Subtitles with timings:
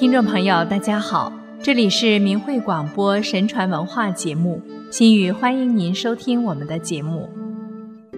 [0.00, 1.30] 听众朋友，大家好，
[1.62, 4.58] 这里是明慧广播神传文化节目，
[4.90, 7.28] 心语欢迎您收听我们的节目。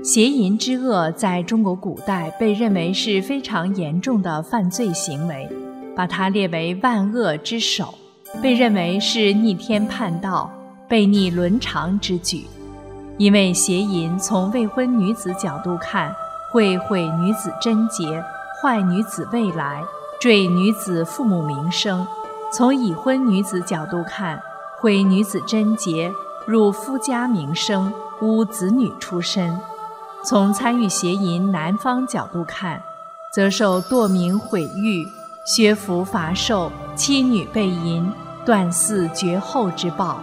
[0.00, 5.48] 邪淫之恶在中国古代被认为是非常严重的犯罪行为，
[5.96, 7.93] 把它列为万恶之首，
[8.40, 10.49] 被认为是逆天叛道、
[10.89, 12.44] 背逆伦常之举。
[13.18, 16.14] 因为邪淫从未婚女子角度看，
[16.53, 18.22] 会毁女子贞洁，
[18.62, 19.82] 坏女子未来。
[20.22, 22.07] 坠女子父母名声，
[22.53, 24.40] 从已婚女子角度看，
[24.79, 26.12] 毁女子贞洁，
[26.46, 29.58] 入夫家名声，污子女出身；
[30.25, 32.81] 从参与邪淫男方角度看，
[33.34, 35.05] 则受堕名毁誉、
[35.45, 38.09] 削服伐寿、妻女被淫、
[38.47, 40.20] 断嗣绝后之报。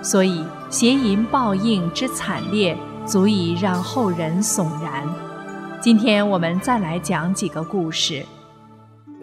[0.00, 5.06] 所以邪淫报应之惨烈，足以让后人悚然。
[5.82, 8.24] 今天我们再来讲几个故事。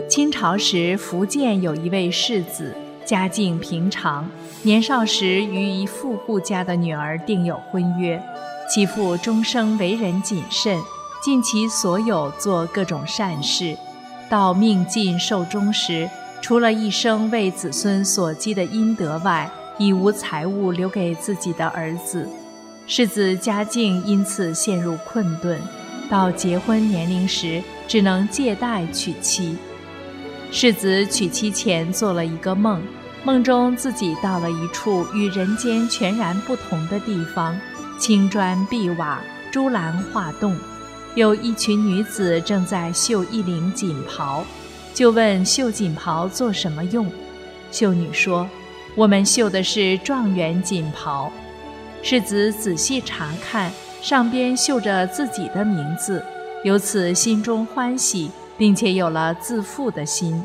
[0.08, 4.30] 清朝时，福建有一位世子，家境平常，
[4.64, 8.22] 年少时与一富户家的女儿订有婚约。
[8.70, 10.80] 其父终生为人谨慎，
[11.22, 13.76] 尽其所有做各种善事。
[14.30, 16.10] 到命尽寿终时，
[16.42, 22.28] 除了一生为子孙所积的阴德外，已无财物留给自己的儿子。
[22.88, 25.60] 世子家境因此陷入困顿，
[26.10, 29.58] 到结婚年龄时，只能借贷娶妻。
[30.54, 32.82] 世子娶妻前做了一个梦，
[33.24, 37.58] 梦中自己到了一处与人间全然不同的地方，
[37.98, 40.54] 青砖碧瓦，朱兰画栋，
[41.16, 44.46] 有一群女子正在绣一领锦袍，
[44.94, 47.10] 就问绣锦袍做什么用。
[47.72, 48.46] 绣女说
[48.96, 51.32] ：“我们绣的是状元锦袍。”
[52.04, 53.72] 世子仔细查看，
[54.02, 56.22] 上边绣着自己的名字，
[56.66, 58.30] 由此心中欢喜。
[58.62, 60.40] 并且有了自负的心。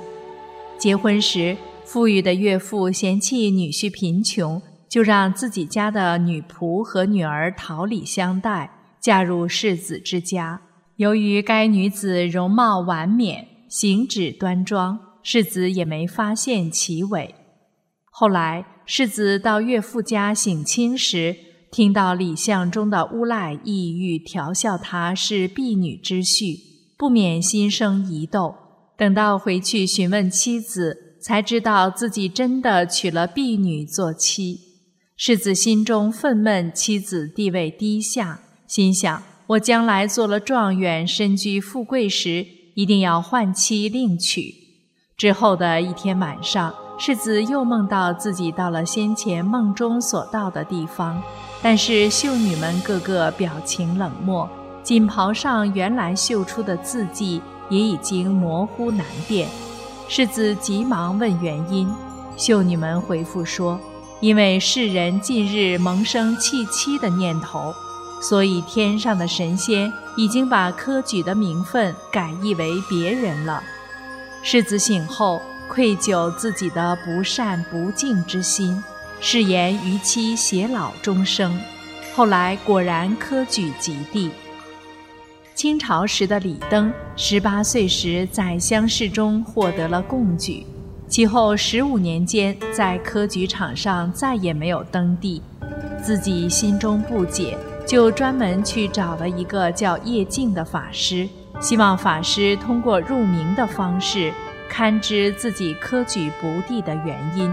[0.78, 1.54] 结婚时，
[1.84, 8.71] 富裕的岳父嫌弃女婿贫穷，就让自己家的女仆和女儿桃李相待，
[9.03, 10.62] 嫁入世子之家。
[10.97, 17.34] 由于该女子容貌婉娩，行止端庄，世子也没发现其伪。
[18.10, 21.37] 后来，世子到岳父家省亲时，
[21.71, 26.75] 听到李相中的诬赖，意欲调笑他是婢女之婿。
[26.98, 28.54] 不免心生疑窦，
[28.96, 34.60] 等到回去询问妻子，才知道自己真的娶了婢女做妻。
[35.14, 44.54] 世子心中愤懑，妻子地位低下，心想：我将来做了状元，身居富贵时，一定要换妻另娶。
[45.18, 51.22] 之后的一天晚上，世子又梦到自己到了先前梦中所到的地方，
[51.62, 54.48] 但是秀女们个个表情冷漠。
[54.86, 59.48] 锦袍上原来绣出的字迹也已经模糊难辨，
[60.06, 61.92] 世子急忙问原因，
[62.36, 63.80] 秀女们回复说
[64.22, 67.75] ：“因为世人近日萌生弃妻的念头，
[68.22, 73.60] 所以天上的神仙已经把科举的名分改易为别人了。”
[74.44, 78.80] 世子醒后愧疚自己的不善不敬之心，
[79.20, 81.60] 誓言于妻偕老终生。
[82.14, 84.30] 后来果然科举及第。
[85.56, 90.67] 清朝时的李登，十八岁时在乡试中获得了贡举，
[91.09, 95.41] 其后十五年间在科举场上再也没有登第，
[96.03, 97.56] 自己心中不解，
[97.87, 101.27] 就专门去找了一个叫叶静的法师，
[101.59, 104.31] 希望法师通过入名的方式，
[104.69, 107.50] 堪知自己科举不第的原因。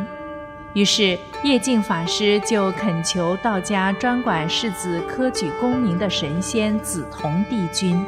[0.73, 8.03] 于是叶净法师就恳求道家专管世子科举功名的神仙紫铜帝君，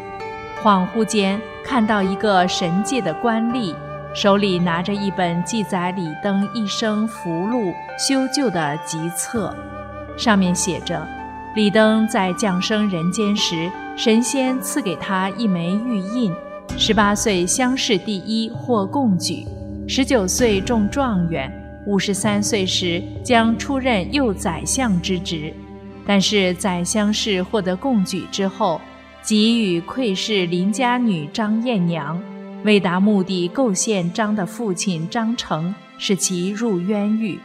[0.64, 3.76] 恍惚间看到一个神界的官吏，
[4.16, 9.56] 手里拿着一本记载李登一生福禄修旧的集册，
[10.18, 11.08] 上面写着：
[11.56, 16.34] 李登在降生人间时，神仙赐给他一枚玉印，
[16.78, 19.46] 十八岁乡试第一获贡举，
[19.88, 21.62] 十九岁中状元。
[21.86, 25.54] 五十三岁时将出任右宰相之职，
[26.06, 28.82] 但是宰相室获得贡举之后，
[29.22, 32.20] 即与窥视邻家女张艳娘，
[32.64, 37.40] 为达目的构陷张的父亲张成，使其入冤狱，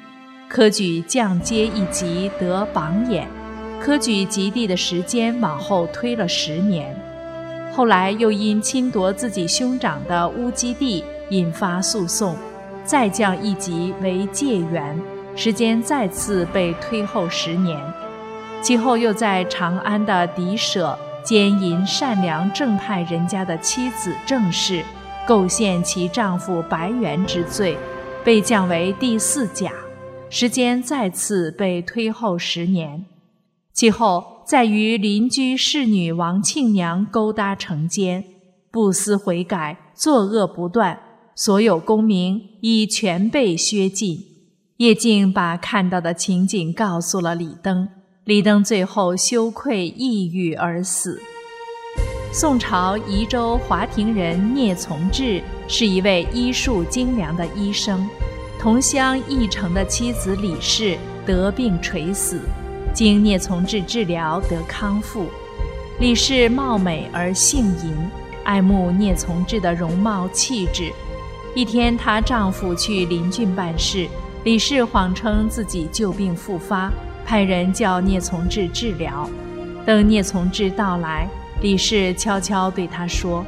[0.48, 3.28] 科举降阶一级得榜眼，
[3.78, 6.94] 科举及第的时间往后推了十年，
[7.74, 12.34] 后来又因侵夺自己兄长的乌鸡地引发诉讼。
[12.90, 15.00] 再降一级为解元，
[15.36, 17.80] 时间再次被推后十年。
[18.60, 24.82] 其后又在长安的狄舍奸淫善良正派人家的妻子郑氏，
[25.24, 27.78] 构陷其丈夫白元之罪，
[28.24, 29.70] 被降为第四甲，
[30.28, 33.06] 时间再次被推后十年。
[33.72, 38.24] 其后，再与邻居侍女王庆娘勾搭成奸，
[38.72, 40.98] 不思悔改，作恶不断，
[41.34, 44.26] 所有功名已全被削尽。
[44.78, 47.88] 叶静把看到的情景告诉了李登，
[48.24, 51.20] 李登最后羞愧抑郁而死。
[52.32, 58.08] 宋朝宜州华亭人聂从志是一位医术精良的医生，
[58.58, 60.96] 同乡义城的妻子李氏
[61.26, 62.40] 得病垂死，
[62.94, 65.26] 经聂从志治疗得康复。
[65.98, 67.94] 李氏貌美而性淫，
[68.44, 70.90] 爱慕聂从志的容貌气质。
[71.54, 74.08] 一天，她丈夫去邻郡办事，
[74.44, 76.90] 李氏谎称自己旧病复发，
[77.26, 79.28] 派人叫聂从志治疗。
[79.84, 81.28] 等聂从志到来。
[81.62, 83.44] 李氏悄悄对他说：“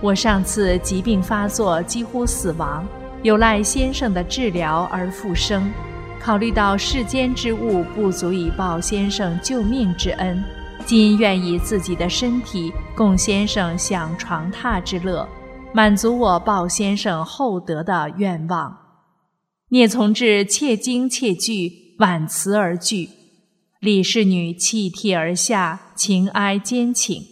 [0.00, 2.86] 我上次疾病发作，几乎死亡，
[3.22, 5.70] 有赖先生的治疗而复生。
[6.18, 10.42] 考虑到世间之物不足以报先生救命之恩，
[10.86, 15.28] 今愿以自己的身体供先生享床榻之乐，
[15.72, 18.76] 满足我鲍先生厚德的愿望。”
[19.70, 23.08] 聂从志切惊切惧，婉辞而拒。
[23.78, 27.22] 李氏女泣涕而下，情哀兼请。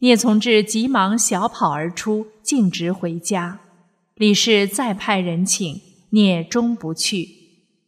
[0.00, 3.60] 聂从志急忙小跑而出，径直回家。
[4.14, 7.28] 李氏再派人请，聂终不去。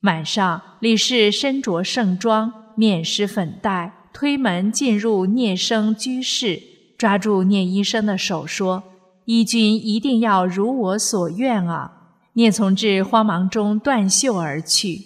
[0.01, 6.63] 晚上，李氏身着盛装，面施粉黛，推门进入聂生居室，
[6.97, 8.83] 抓住聂医生的手说
[9.29, 11.93] ：“医君一定要如我所愿啊！”
[12.33, 15.05] 聂从志慌忙中断袖而去。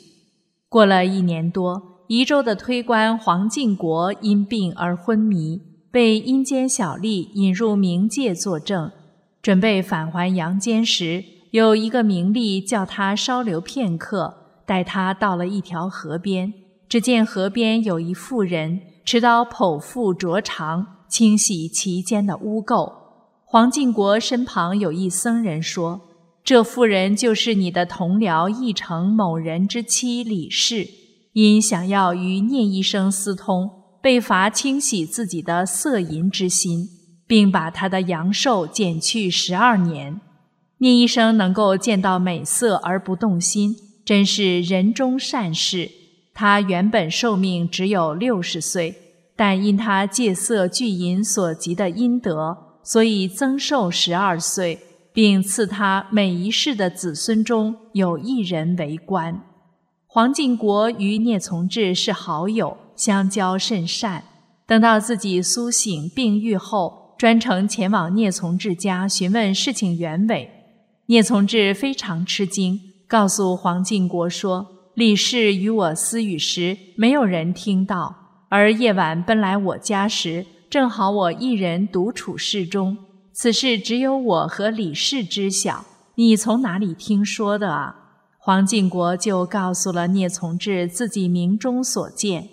[0.68, 5.60] 过了一年多，宜州的推官黄敬国因病而昏迷。
[5.90, 8.92] 被阴间小吏引入冥界作证，
[9.42, 14.34] 准备返还阳间时，有一个名吏叫他稍留片刻，
[14.64, 16.54] 带他到了一条河边。
[16.88, 23.01] 只见河边有一妇人持刀剖腹灼肠，清洗其间的污垢。
[23.52, 26.00] 黄敬国身旁有一僧人说
[26.42, 30.88] ：“这妇人就是你的同僚义城某人之妻李氏，
[31.34, 33.70] 因想要与聂医生私通。”
[34.00, 36.88] 被罚清洗自己的色淫之心，
[37.26, 40.18] 并把他的阳寿减去十二年。
[40.78, 45.90] 聂医生能够见到美色而不动心，真是人中善事。
[46.32, 48.94] 他原本寿命只有六十岁，
[49.36, 54.78] 但因他戒色拒淫所及的阴德，所以增寿十二岁，
[55.12, 59.42] 并赐他每一世的子孙中有一人为官。
[60.06, 62.76] 黄敬国与聂从志是好友。
[62.94, 64.22] 相交甚善，
[64.66, 70.48] 等到自己苏醒病愈后，专程前往聂从志家询问事情原委。
[71.06, 72.78] 聂从志非常吃惊，
[73.08, 78.14] 告诉黄敬国说：“李氏与我私语时，没有人听到；
[78.50, 82.96] 而夜晚奔来我家时，正好我一人独处室中，
[83.30, 85.84] 此事只有我和李氏知晓。
[86.14, 87.94] 你从哪里听说的啊？”
[88.40, 92.48] 黄敬国就告诉了聂从志自己名中所见。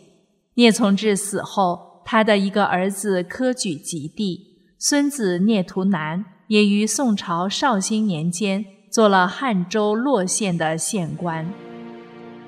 [0.56, 11.50] 聂从志死后，他的一个儿子科举及第，孙子聂图南也于宋朝绍兴年间做了汉州洛县的县官。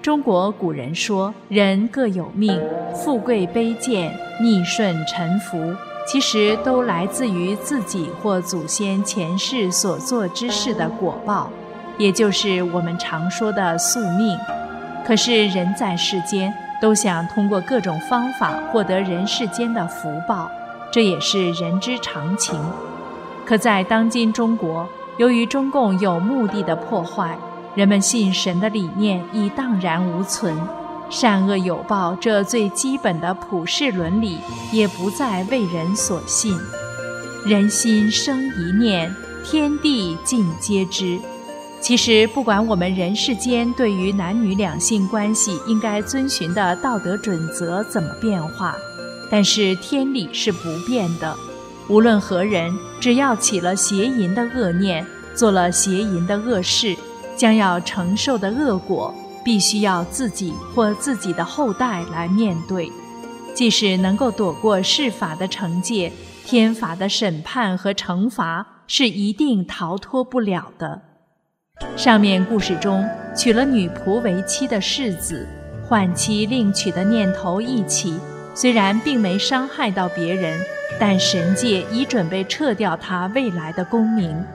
[0.01, 2.60] 中国古人说：“人各有命，
[2.93, 5.75] 富贵卑贱、逆顺沉浮，
[6.08, 11.50] 其实都来自于自己或祖先前世所做之事的果报，
[11.98, 14.38] 也就是我们常说的宿命。”
[15.05, 16.53] 可是人在世间。
[16.81, 20.50] 都想通过各种方法获得人世间的福报，
[20.91, 22.60] 这也是人之常情。
[23.46, 27.38] 可在当今中国，由于中共有目的的破坏，
[27.74, 30.58] 人们信神的理念已荡然无存，
[31.10, 34.40] 善恶有报这最基本的普世伦理
[34.74, 36.58] 也不再为人所信。
[37.46, 41.18] 人心生一念，天地尽皆知。
[41.80, 48.75] 其实，不管我们人世间对于男女两性关系应该遵循的道德准则怎么变化，
[49.32, 51.36] 但是天理是不变的。
[51.88, 56.96] 无论何人，只要起了邪淫的恶念，做了邪淫的恶事，
[57.41, 59.12] 将要承受的恶果，
[59.43, 62.88] 必须要自己或自己的后代来面对。
[63.55, 66.12] 即使能够躲过世法的惩戒，
[66.45, 71.01] 天法的审判和惩罚是一定逃脱不了的。
[71.98, 73.03] 上面故事中
[73.36, 75.48] 娶了女仆为妻的世子，
[75.89, 78.19] 换妻另娶的念头一起，
[78.53, 80.63] 虽然并没伤害到别人，
[81.00, 84.45] 但神界已准备撤掉他未来的功名。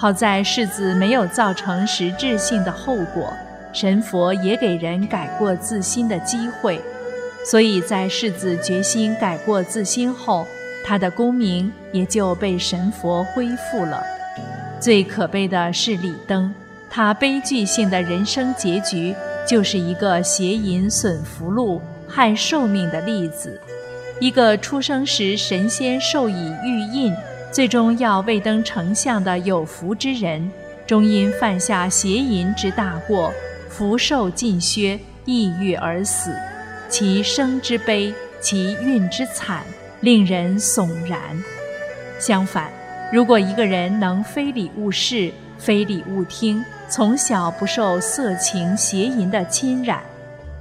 [0.00, 3.32] 好在世子没有造成实质性的后果，
[3.72, 6.80] 神佛也给人改过自新的机会，
[7.44, 10.46] 所以在世子决心改过自新后，
[10.84, 14.00] 他的功名也就被神佛恢复了。
[14.78, 16.54] 最可悲的是李登，
[16.88, 19.12] 他悲剧性的人生结局
[19.44, 23.60] 就是一个邪淫损福禄、害寿命的例子，
[24.20, 27.12] 一个出生时神仙授以玉印。
[27.50, 30.50] 最终要未登丞相的有福之人，
[30.86, 33.32] 终因犯下邪淫之大过，
[33.68, 36.30] 福寿尽削，抑郁而死，
[36.88, 39.62] 其生之悲，其运之惨，
[40.00, 41.18] 令人悚然。
[42.18, 42.70] 相反，
[43.12, 50.02] 如果一个人能非礼勿视，非礼勿听，从小不受色情邪淫的侵染，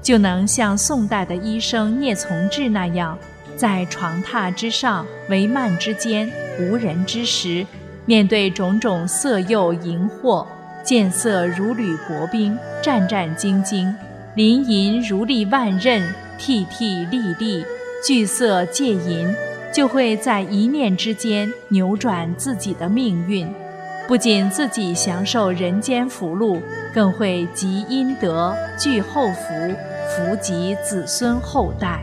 [0.01, 3.17] 就能像宋代的医生聂从志那样。
[3.57, 7.65] 在床榻之上，帷幔之间，无人之时，
[8.05, 10.45] 面对种种色诱淫惑，
[10.83, 13.93] 见色如履薄冰，战战兢兢，
[14.35, 16.01] 临淫如立万仞，
[16.37, 17.63] 涕涕沥沥，
[18.05, 19.33] 惧色戒淫，
[19.73, 23.47] 就会在一念之间扭转自己的命运，
[24.07, 26.61] 不仅自己享受人间福禄，
[26.93, 29.53] 更会积阴德，聚后福，
[30.15, 31.99] 福及子孙后代。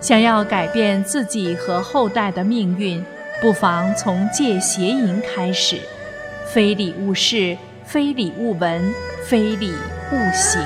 [0.00, 3.04] 想要改变自己和后代的命运，
[3.40, 5.76] 不妨从戒邪淫开始。
[6.46, 8.82] 非礼勿视，非礼勿闻，
[9.24, 9.70] 非礼
[10.10, 10.60] 勿行。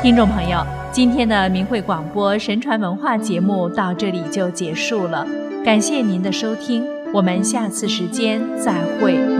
[0.00, 5.26] 听众朋友，今天的明慧广播神传文化节目到这里就结束了，
[5.62, 9.35] 感谢您的收听，我们下次时间再会。